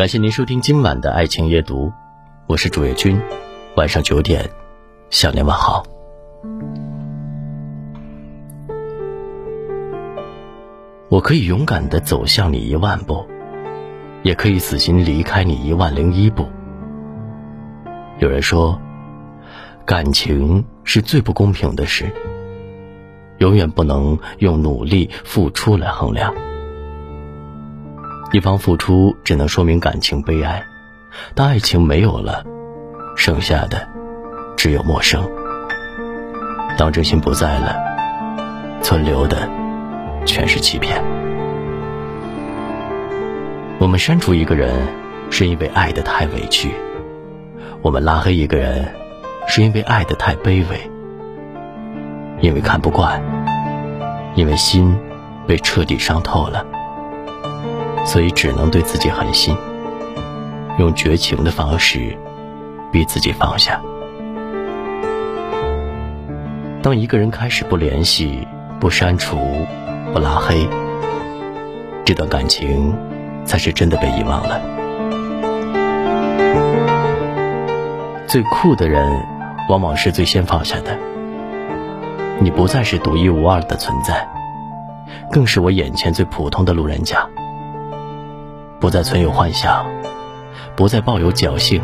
[0.00, 1.92] 感谢您收听今晚的爱情夜读，
[2.46, 3.20] 我是主页君。
[3.76, 4.48] 晚上九点，
[5.10, 5.84] 向您问好。
[11.10, 13.26] 我可以勇敢的走向你一万步，
[14.22, 16.46] 也可以死心离开你一万零一步。
[18.20, 18.80] 有人说，
[19.84, 22.10] 感情是最不公平的事，
[23.36, 26.34] 永远不能用努力付出来衡量。
[28.32, 30.62] 一方付出只能说明感情悲哀，
[31.34, 32.44] 当爱情没有了，
[33.16, 33.88] 剩下的
[34.56, 35.28] 只有陌生。
[36.78, 37.76] 当真心不在了，
[38.82, 39.48] 存留的
[40.24, 41.02] 全是欺骗。
[43.80, 44.72] 我们删除一个人，
[45.28, 46.68] 是因为爱的太委屈；
[47.82, 48.94] 我们拉黑一个人，
[49.48, 50.90] 是因为爱的太卑微。
[52.40, 53.20] 因为看不惯，
[54.36, 54.96] 因为心
[55.48, 56.64] 被彻底伤透了。
[58.04, 59.56] 所以只能对自己狠心，
[60.78, 62.16] 用绝情的方式
[62.90, 63.80] 逼自己放下。
[66.82, 68.46] 当一个人开始不联系、
[68.80, 69.38] 不删除、
[70.12, 70.66] 不拉黑，
[72.04, 72.92] 这段感情
[73.44, 74.60] 才是真的被遗忘了。
[78.26, 79.04] 最酷的人，
[79.68, 80.98] 往往是最先放下的。
[82.40, 84.26] 你不再是独一无二的存在，
[85.30, 87.28] 更是我眼前最普通的路人甲。
[88.80, 89.86] 不再存有幻想，
[90.74, 91.82] 不再抱有侥幸。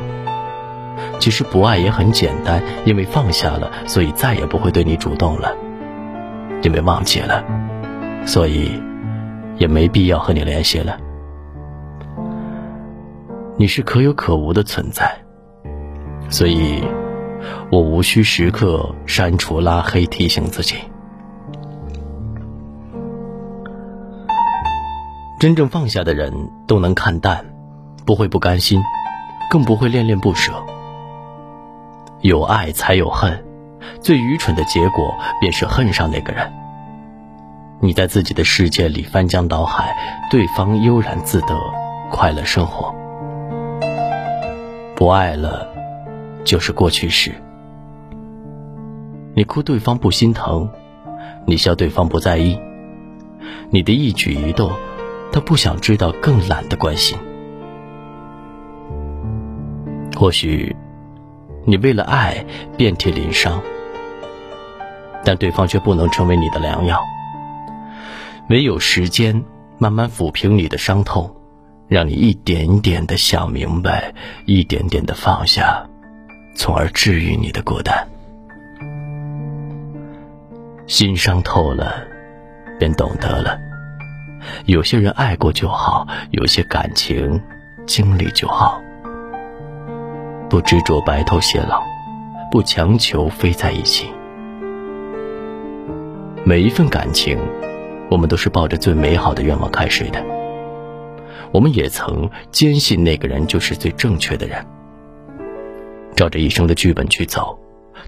[1.19, 5.50] 其实不爱也很简单，因为放下了，所以再也不会对你主动了；
[6.62, 7.44] 因为忘记了，
[8.24, 8.80] 所以
[9.58, 10.97] 也没必要和你联系了。
[13.58, 15.11] 你是可有可无的存在，
[16.28, 16.83] 所以
[17.70, 20.77] 我无需时刻删除、拉黑，提醒自己。
[25.39, 26.33] 真正放下的人
[26.67, 27.45] 都能看淡，
[28.06, 28.83] 不会不甘心，
[29.51, 30.65] 更不会恋恋不舍。
[32.23, 33.45] 有爱才有恨，
[34.01, 36.51] 最愚蠢的结果便是恨上那个人。
[37.80, 39.95] 你在自己的世界里翻江倒海，
[40.30, 41.55] 对方悠然自得，
[42.11, 42.95] 快乐生活。
[44.95, 45.68] 不爱了，
[46.45, 47.30] 就是过去式。
[49.35, 50.70] 你哭对方不心疼，
[51.47, 52.58] 你笑对方不在意，
[53.68, 54.73] 你的一举一动。
[55.36, 57.19] 他不想知道，更懒得关心。
[60.17, 60.74] 或许，
[61.67, 62.42] 你为了爱
[62.79, 63.61] 遍体鳞伤，
[65.23, 67.05] 但对方却不能成为你的良药。
[68.48, 69.45] 唯有时间
[69.77, 71.36] 慢慢抚平你的伤痛，
[71.86, 74.14] 让你一点点的想明白，
[74.47, 75.86] 一点点的放下，
[76.57, 78.08] 从而治愈你的孤单。
[80.86, 81.95] 心伤透了，
[82.79, 83.66] 便懂得了。
[84.64, 87.40] 有些人爱过就好，有些感情
[87.86, 88.80] 经历就好。
[90.48, 91.83] 不执着白头偕老，
[92.51, 94.08] 不强求非在一起。
[96.45, 97.39] 每一份感情，
[98.11, 100.24] 我们都是抱着最美好的愿望开始的。
[101.52, 104.64] 我们也曾坚信那个人就是最正确的人，
[106.14, 107.58] 照着一生的剧本去走，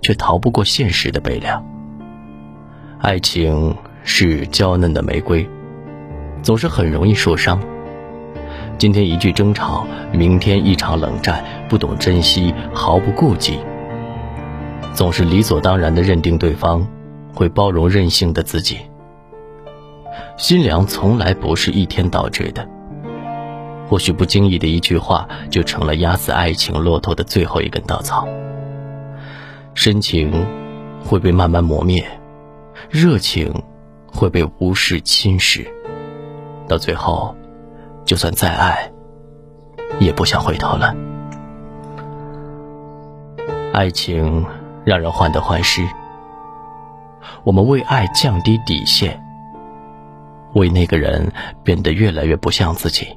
[0.03, 1.65] 却逃不过现实的悲凉。
[3.01, 5.49] 爱情是娇嫩的玫瑰。
[6.43, 7.61] 总是很容易受伤。
[8.79, 13.59] 今天一句争吵，明天一场冷战，不懂珍惜，毫不顾忌，
[14.95, 16.87] 总是理所当然的认定对方
[17.35, 18.79] 会包容任性的自己。
[20.37, 22.69] 心凉从来不是一天导致的，
[23.89, 28.29] 或许不经意的一句话，就成了压死爱情骆驼的最后一根稻草。
[29.75, 30.47] 深情
[31.05, 32.05] 会被慢慢磨灭，
[32.89, 33.63] 热情
[34.07, 35.67] 会被无视侵蚀。
[36.69, 37.35] 到最后，
[38.05, 38.91] 就算再爱，
[39.99, 40.95] 也不想回头了。
[43.73, 44.45] 爱情
[44.85, 45.83] 让人患得患失，
[47.45, 49.23] 我们为爱降低底线，
[50.55, 53.17] 为那个人变得越来越不像自己。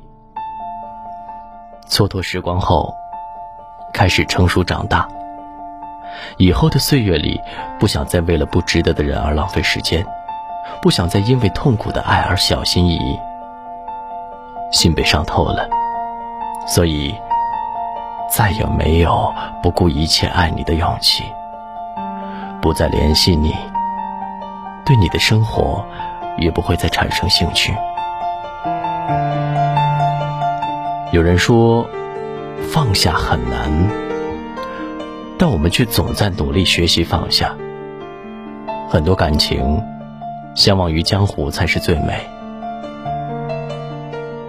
[1.87, 2.93] 蹉跎时光后，
[3.93, 5.07] 开始成熟长大。
[6.37, 7.39] 以后的岁月里，
[7.79, 10.05] 不想再为了不值得的人而浪费时间，
[10.81, 13.19] 不想再因为痛苦的爱而小心翼翼。
[14.71, 15.69] 心被伤透了，
[16.67, 17.13] 所以
[18.29, 21.23] 再也没有不顾一切爱你的勇气。
[22.61, 23.55] 不再联系你，
[24.85, 25.85] 对你的生活
[26.37, 27.73] 也不会再产生兴趣。
[31.11, 31.85] 有人说
[32.71, 33.69] 放下很难，
[35.37, 37.53] 但我们却总在努力学习放下。
[38.87, 39.81] 很多感情，
[40.55, 42.25] 相忘于江湖才是最美。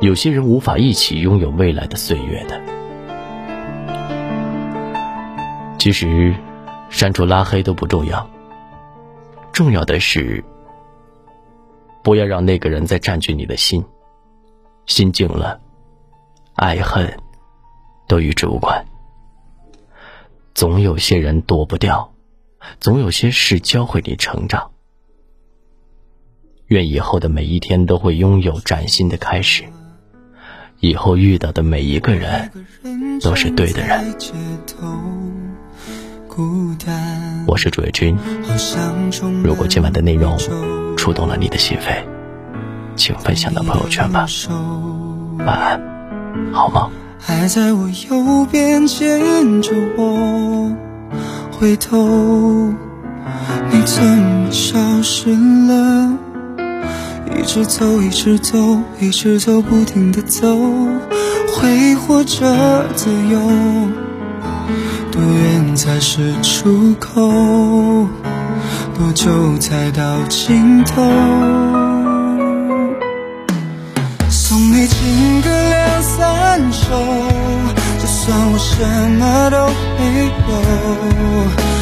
[0.02, 2.60] 有些人无法一起拥有未来的岁月的。
[5.78, 6.34] 其实，
[6.90, 8.28] 删除拉黑都不重要，
[9.52, 10.44] 重要的是
[12.02, 13.84] 不要让那个人再占据你的心。
[14.86, 15.60] 心静了，
[16.54, 17.16] 爱恨
[18.08, 18.84] 都与之无关。
[20.52, 22.12] 总有些人躲不掉，
[22.80, 24.72] 总有些事教会你成长。
[26.66, 29.64] 愿以后的每一天都会拥有崭新的开始，
[30.82, 32.50] 以后遇到的每一个人
[33.22, 34.04] 都是对的人。
[37.46, 38.18] 我是主页君，
[39.44, 40.36] 如果今晚的内容
[40.96, 42.02] 触动了你的心扉，
[42.96, 44.26] 请分享到朋友圈吧。
[45.46, 45.80] 晚安，
[46.52, 46.90] 好吗。
[47.16, 50.68] 还在我右边牵着我，
[51.52, 52.74] 回头，
[53.70, 56.18] 你怎么消失了？
[57.38, 60.56] 一直走，一直走，一直走，不停的走，
[61.54, 63.38] 挥霍着自由，
[65.10, 67.20] 多远才是出口？
[68.96, 71.02] 多久才到尽头？
[74.30, 76.88] 送你情歌两三首，
[78.00, 78.84] 就算我什
[79.18, 79.56] 么都
[79.98, 81.81] 没有。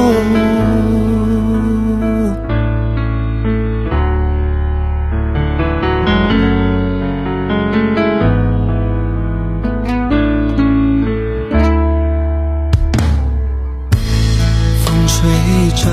[15.21, 15.29] 吹
[15.75, 15.85] 着，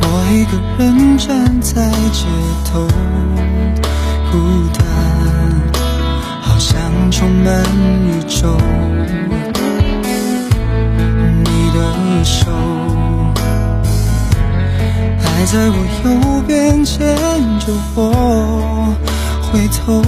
[0.00, 2.24] 我一个人站在街
[2.64, 2.88] 头，
[4.32, 4.38] 孤
[4.72, 4.80] 单。
[6.40, 6.80] 好像
[7.10, 7.62] 充满
[8.06, 8.56] 宇宙，
[11.44, 12.50] 你的手
[15.20, 16.08] 还在我右
[16.46, 17.14] 边牵
[17.58, 18.96] 着我，
[19.42, 20.02] 回头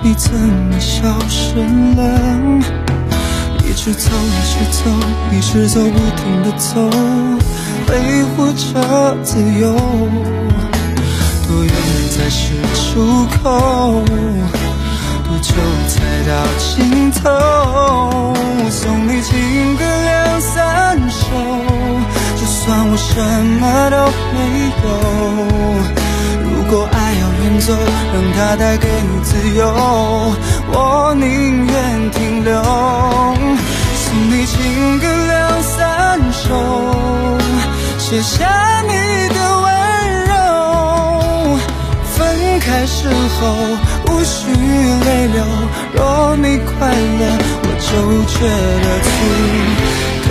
[0.00, 1.56] 你怎么消失
[1.94, 2.87] 了？
[3.88, 4.82] 一直走，一直走，
[5.32, 6.74] 一直走，不停的走，
[7.86, 7.90] 挥
[8.36, 9.72] 霍着自由，
[11.46, 11.72] 多远
[12.10, 14.04] 才是出口？
[15.24, 15.54] 多久
[15.88, 15.96] 才
[16.28, 17.30] 到尽头？
[18.60, 21.24] 我送你情歌两三首，
[22.38, 23.08] 就算我什
[23.58, 23.96] 么都
[24.34, 24.36] 没
[24.82, 24.86] 有。
[26.44, 27.72] 如果爱要远走，
[28.12, 29.64] 让它带给你自由，
[30.74, 32.62] 我宁愿停留。
[34.30, 36.54] 你情歌两三首，
[37.98, 38.92] 写下你
[39.34, 39.66] 的温
[40.26, 40.32] 柔。
[42.14, 42.16] 分
[42.60, 43.40] 开时候。
[44.10, 45.44] 无需泪流，
[45.94, 47.22] 若你快乐，
[47.62, 47.88] 我就
[48.26, 48.36] 觉
[48.84, 49.08] 得足
[50.28, 50.30] 够。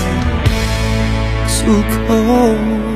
[1.61, 1.67] 足
[2.07, 2.90] 够。